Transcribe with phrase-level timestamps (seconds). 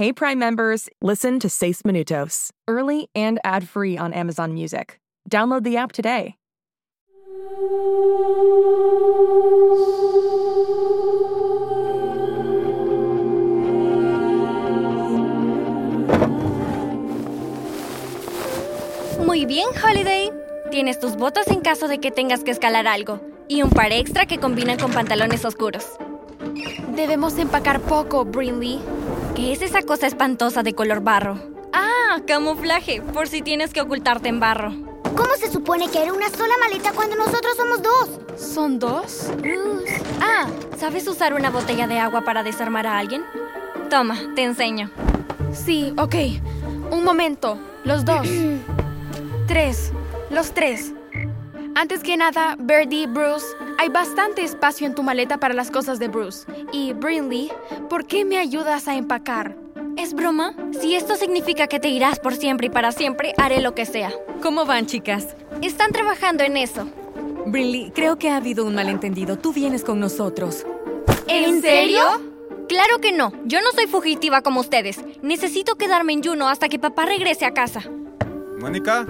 [0.00, 4.98] Hey Prime members, listen to Seis Minutos, early and ad-free on Amazon Music.
[5.28, 6.36] Download the app today.
[19.26, 20.30] Muy bien, Holiday.
[20.70, 24.24] Tienes tus botas en caso de que tengas que escalar algo y un par extra
[24.24, 25.98] que combinan con pantalones oscuros.
[26.96, 28.80] Debemos empacar poco, Brinley.
[29.40, 31.38] ¿Qué es esa cosa espantosa de color barro?
[31.72, 34.74] Ah, camuflaje, por si tienes que ocultarte en barro.
[35.16, 38.20] ¿Cómo se supone que era una sola maleta cuando nosotros somos dos?
[38.38, 39.30] ¿Son dos?
[40.20, 40.46] Ah,
[40.78, 43.24] ¿sabes usar una botella de agua para desarmar a alguien?
[43.88, 44.90] Toma, te enseño.
[45.54, 46.16] Sí, ok.
[46.90, 47.58] Un momento.
[47.84, 48.28] Los dos.
[49.46, 49.90] tres.
[50.28, 50.92] Los tres.
[51.80, 53.46] Antes que nada, Birdie, Bruce,
[53.78, 56.46] hay bastante espacio en tu maleta para las cosas de Bruce.
[56.74, 57.50] Y Brinley,
[57.88, 59.56] ¿por qué me ayudas a empacar?
[59.96, 60.54] ¿Es broma?
[60.78, 64.12] Si esto significa que te irás por siempre y para siempre, haré lo que sea.
[64.42, 65.34] ¿Cómo van, chicas?
[65.62, 66.86] Están trabajando en eso.
[67.46, 69.38] Brinley, creo que ha habido un malentendido.
[69.38, 70.66] Tú vienes con nosotros.
[71.28, 72.02] ¿En serio?
[72.68, 73.32] Claro que no.
[73.46, 75.00] Yo no soy fugitiva como ustedes.
[75.22, 77.84] Necesito quedarme en Juno hasta que papá regrese a casa.
[78.58, 79.06] Mónica,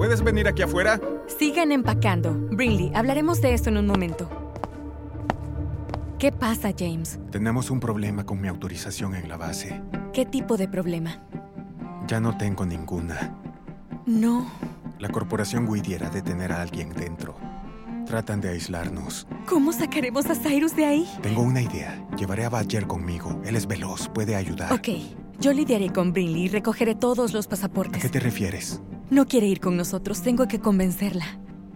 [0.00, 0.98] ¿puedes venir aquí afuera?
[1.26, 2.32] Sigan empacando.
[2.32, 4.30] Brinley, hablaremos de esto en un momento.
[6.18, 7.18] ¿Qué pasa, James?
[7.30, 9.82] Tenemos un problema con mi autorización en la base.
[10.14, 11.22] ¿Qué tipo de problema?
[12.06, 13.36] Ya no tengo ninguna.
[14.06, 14.50] No.
[14.98, 17.36] La corporación Whittier ha de tener a alguien dentro.
[18.06, 19.26] Tratan de aislarnos.
[19.46, 21.10] ¿Cómo sacaremos a Cyrus de ahí?
[21.20, 22.02] Tengo una idea.
[22.16, 23.38] Llevaré a Badger conmigo.
[23.44, 24.72] Él es veloz, puede ayudar.
[24.72, 24.88] Ok.
[25.40, 27.98] Yo lidiaré con Brinley y recogeré todos los pasaportes.
[27.98, 28.80] ¿A qué te refieres?
[29.10, 30.22] No quiere ir con nosotros.
[30.22, 31.26] Tengo que convencerla.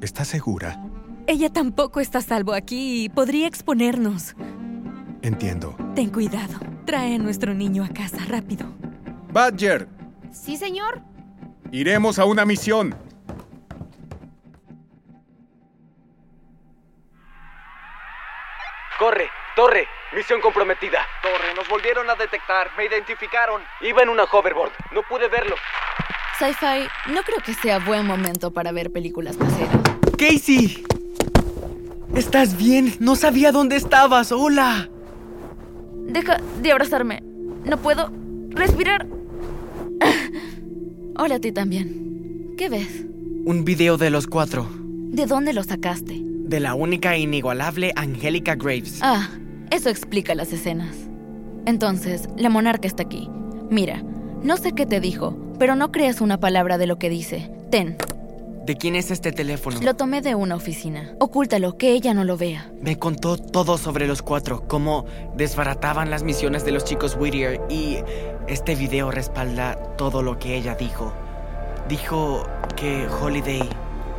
[0.00, 0.82] ¿Estás segura?
[1.26, 4.34] Ella tampoco está a salvo aquí y podría exponernos.
[5.22, 5.76] Entiendo.
[5.94, 6.58] Ten cuidado.
[6.86, 8.66] Trae a nuestro niño a casa rápido.
[9.32, 9.88] Badger,
[10.32, 11.02] Sí, señor.
[11.72, 12.94] iremos a una misión.
[18.98, 21.06] Corre, Torre, misión comprometida.
[21.22, 23.62] Torre, nos volvieron a detectar, me identificaron.
[23.80, 25.56] Iba en una hoverboard, no pude verlo.
[26.40, 29.76] Sci-Fi, no creo que sea buen momento para ver películas caseras.
[30.16, 30.82] Casey.
[32.14, 32.94] ¿Estás bien?
[32.98, 34.32] No sabía dónde estabas.
[34.32, 34.88] Hola.
[36.06, 37.22] Deja de abrazarme.
[37.66, 38.10] No puedo
[38.48, 39.06] respirar.
[41.18, 42.54] Hola a ti también.
[42.56, 43.04] ¿Qué ves?
[43.44, 44.66] Un video de los cuatro.
[44.72, 46.22] ¿De dónde lo sacaste?
[46.22, 49.00] De la única e inigualable Angélica Graves.
[49.02, 49.28] Ah,
[49.70, 50.96] eso explica las escenas.
[51.66, 53.28] Entonces, la monarca está aquí.
[53.68, 54.02] Mira,
[54.42, 57.50] no sé qué te dijo, pero no creas una palabra de lo que dice.
[57.70, 57.98] Ten,
[58.64, 59.78] ¿De quién es este teléfono?
[59.82, 61.12] lo tomé de una oficina.
[61.20, 62.70] Ocúltalo, que ella no lo vea.
[62.80, 65.04] Me contó todo sobre los cuatro, cómo
[65.36, 67.98] desbarataban las misiones de los chicos Whittier y
[68.48, 71.12] este video respalda todo lo que ella dijo.
[71.90, 73.68] Dijo que Holiday...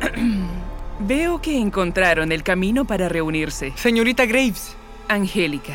[1.00, 4.76] Veo que encontraron el camino para reunirse, Señorita Graves.
[5.08, 5.74] Angélica.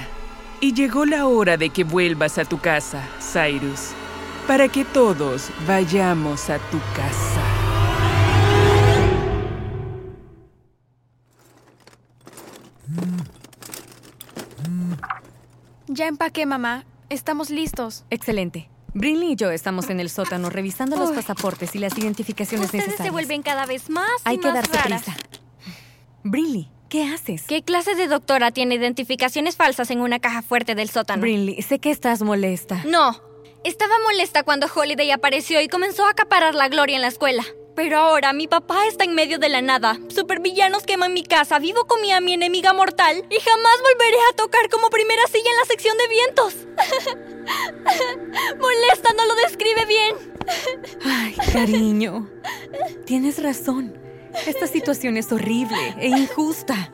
[0.62, 3.94] Y llegó la hora de que vuelvas a tu casa, Cyrus,
[4.48, 7.44] para que todos vayamos a tu casa.
[15.88, 16.86] Ya empaqué, mamá.
[17.10, 18.06] Estamos listos.
[18.10, 18.70] Excelente.
[18.94, 23.08] Brinley y yo estamos en el sótano revisando los pasaportes y las identificaciones Ustedes necesarias.
[23.08, 25.04] se vuelven cada vez más y Hay que más darse raras.
[25.04, 25.18] prisa.
[26.24, 27.44] Brinley, ¿qué haces?
[27.48, 31.22] ¿Qué clase de doctora tiene identificaciones falsas en una caja fuerte del sótano?
[31.22, 32.84] Brinley, sé que estás molesta.
[32.86, 33.29] No.
[33.64, 37.44] Estaba molesta cuando Holiday apareció y comenzó a acaparar la gloria en la escuela.
[37.76, 40.00] Pero ahora mi papá está en medio de la nada.
[40.08, 44.36] Supervillanos queman mi casa, vivo con mi, a mi enemiga mortal y jamás volveré a
[44.36, 46.56] tocar como primera silla en la sección de vientos.
[48.60, 50.16] molesta no lo describe bien.
[51.04, 52.30] Ay, cariño.
[53.06, 53.98] Tienes razón.
[54.46, 56.94] Esta situación es horrible e injusta.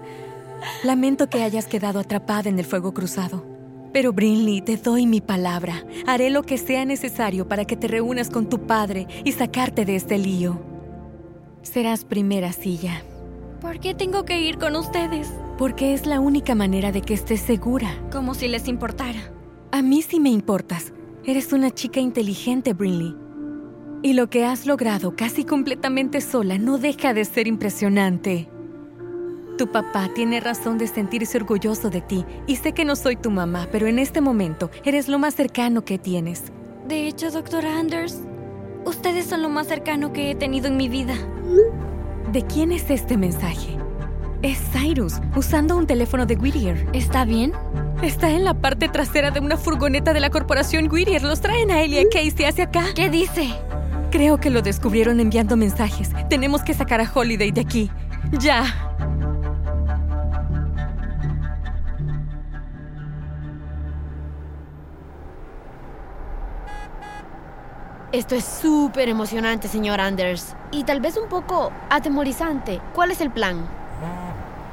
[0.83, 3.54] Lamento que hayas quedado atrapada en el fuego cruzado.
[3.95, 5.85] Pero Brinley, te doy mi palabra.
[6.05, 9.95] Haré lo que sea necesario para que te reúnas con tu padre y sacarte de
[9.95, 10.59] este lío.
[11.61, 13.05] Serás primera silla,
[13.61, 15.29] ¿Por qué tengo que ir con ustedes?
[15.57, 17.89] porque es la única manera de que estés segura.
[18.11, 19.31] Como si les importara.
[19.71, 20.91] A mí sí me importas.
[21.23, 23.15] Eres una chica inteligente, Brinley.
[24.03, 28.49] Y lo que has logrado casi completamente sola no deja de ser impresionante.
[29.57, 33.31] Tu papá tiene razón de sentirse orgulloso de ti y sé que no soy tu
[33.31, 36.51] mamá, pero en este momento eres lo más cercano que tienes.
[36.89, 38.19] De hecho, doctora Anders,
[38.83, 41.15] ustedes son lo más cercano que he tenido en mi vida.
[42.33, 43.77] ¿De quién es este mensaje?
[44.41, 46.85] Es Cyrus, usando un teléfono de Whittier.
[46.91, 47.53] ¿Está bien?
[48.01, 51.23] Está en la parte trasera de una furgoneta de la corporación Whittier.
[51.23, 52.87] Los traen a él y a Casey hacia acá.
[52.93, 53.55] ¿Qué dice?
[54.11, 56.09] Creo que lo descubrieron enviando mensajes.
[56.29, 57.89] Tenemos que sacar a Holiday de aquí.
[58.39, 58.65] ¡Ya!
[68.15, 70.55] Esto es súper emocionante, señor Anders.
[70.71, 72.79] Y tal vez un poco atemorizante.
[72.93, 73.67] ¿Cuál es el plan?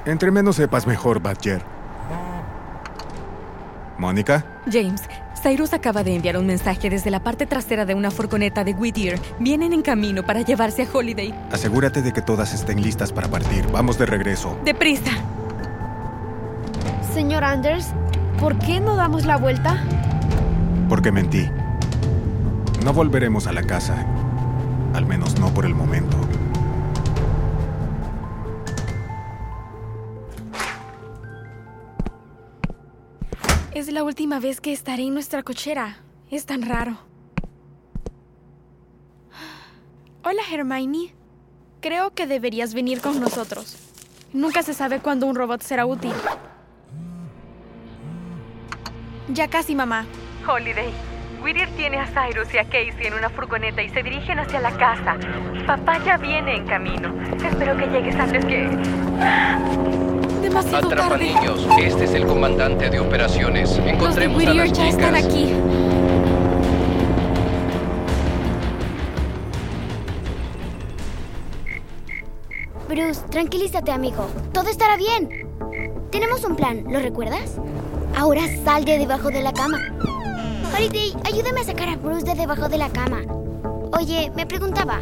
[0.07, 1.61] Entre menos sepas mejor, Badger.
[3.99, 4.45] ¿Mónica?
[4.71, 5.03] James,
[5.43, 9.19] Cyrus acaba de enviar un mensaje desde la parte trasera de una furgoneta de Whittier.
[9.41, 11.35] Vienen en camino para llevarse a Holiday.
[11.51, 13.67] Asegúrate de que todas estén listas para partir.
[13.73, 14.57] Vamos de regreso.
[14.65, 15.11] ¡Deprisa!
[17.13, 17.89] Señor Anders,
[18.39, 19.83] ¿por qué no damos la vuelta?
[20.89, 21.51] Porque mentí.
[22.85, 24.05] No volveremos a la casa.
[24.93, 26.17] Al menos no por el momento.
[33.73, 35.99] Es la última vez que estaré en nuestra cochera.
[36.29, 36.99] Es tan raro.
[40.25, 41.15] Hola, Hermione.
[41.81, 43.77] Creo que deberías venir con nosotros.
[44.33, 46.13] Nunca se sabe cuándo un robot será útil.
[49.29, 50.05] Ya casi, mamá.
[50.47, 51.12] Holiday.
[51.43, 54.71] Whittier tiene a Cyrus y a Casey en una furgoneta y se dirigen hacia la
[54.73, 55.17] casa.
[55.67, 57.13] Papá ya viene en camino.
[57.45, 58.69] Espero que llegues antes que...
[60.41, 61.25] Demasiado Atrapa tarde.
[61.25, 63.71] niños, este es el comandante de operaciones.
[63.77, 65.27] Los de Encontremos a Whittier las ya están chicas.
[65.27, 65.55] aquí.
[72.89, 74.29] Bruce, tranquilízate, amigo.
[74.53, 75.47] Todo estará bien.
[76.11, 77.57] Tenemos un plan, ¿lo recuerdas?
[78.17, 79.79] Ahora sal de debajo de la cama.
[80.75, 83.21] Holiday, ayúdame a sacar a Bruce de debajo de la cama.
[83.93, 85.01] Oye, me preguntaba,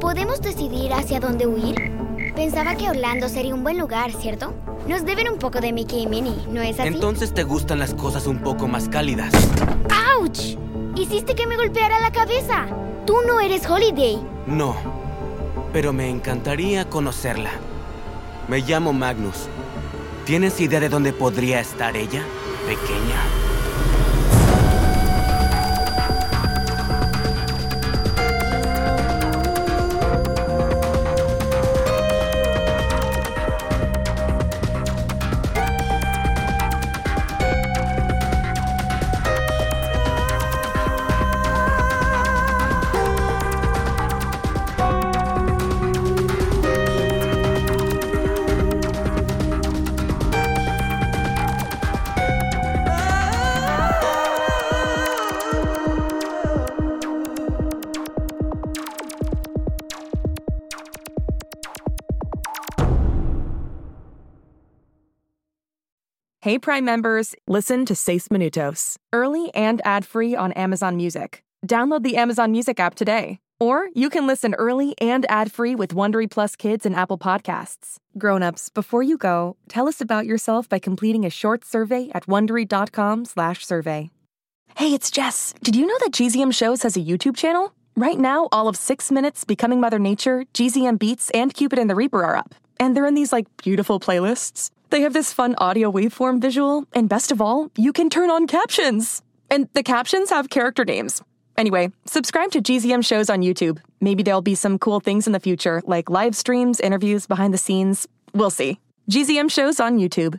[0.00, 1.92] ¿podemos decidir hacia dónde huir?
[2.34, 4.52] Pensaba que Orlando sería un buen lugar, ¿cierto?
[4.88, 6.88] Nos deben un poco de Mickey y Minnie, ¿no es así?
[6.88, 9.32] Entonces te gustan las cosas un poco más cálidas.
[10.18, 10.58] ¡Auch!
[10.96, 12.66] Hiciste que me golpeara la cabeza.
[13.06, 14.18] Tú no eres Holiday.
[14.46, 14.74] No,
[15.72, 17.50] pero me encantaría conocerla.
[18.48, 19.48] Me llamo Magnus.
[20.26, 22.22] ¿Tienes idea de dónde podría estar ella,
[22.66, 23.43] pequeña?
[66.44, 71.42] Hey Prime members, listen to Seis Minutos, early and ad-free on Amazon Music.
[71.66, 73.38] Download the Amazon Music app today.
[73.58, 77.96] Or you can listen early and ad-free with Wondery Plus Kids and Apple Podcasts.
[78.18, 84.10] Grown-ups, before you go, tell us about yourself by completing a short survey at wondery.com/survey.
[84.76, 85.54] Hey, it's Jess.
[85.62, 87.72] Did you know that GZM Shows has a YouTube channel?
[87.96, 91.94] Right now, all of 6 Minutes, Becoming Mother Nature, GZM Beats, and Cupid and the
[91.94, 92.54] Reaper are up.
[92.78, 94.70] And they're in these like beautiful playlists.
[94.94, 98.46] They have this fun audio waveform visual, and best of all, you can turn on
[98.46, 99.22] captions.
[99.50, 101.20] And the captions have character names.
[101.58, 103.80] Anyway, subscribe to GZM shows on YouTube.
[104.00, 107.58] Maybe there'll be some cool things in the future, like live streams, interviews, behind the
[107.58, 108.06] scenes.
[108.34, 108.78] We'll see.
[109.10, 110.38] GZM shows on YouTube.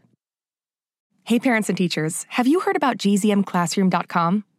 [1.25, 4.45] Hey, parents and teachers, have you heard about gzmclassroom.com?